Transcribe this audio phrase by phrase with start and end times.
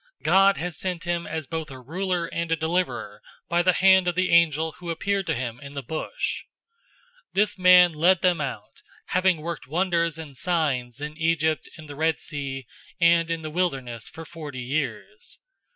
[0.23, 4.15] God has sent him as both a ruler and a deliverer by the hand of
[4.15, 6.43] the angel who appeared to him in the bush.
[7.35, 11.95] 007:036 This man led them out, having worked wonders and signs in Egypt, in the
[11.95, 12.65] Red Sea,
[12.99, 15.37] and in the wilderness for forty years.